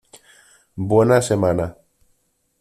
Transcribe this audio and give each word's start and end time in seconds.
Buena 0.89 1.21
semana. 1.21 1.77